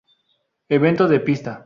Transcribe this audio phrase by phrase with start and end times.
[0.67, 1.53] Evento de Pista